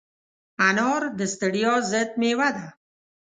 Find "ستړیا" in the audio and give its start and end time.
1.33-1.73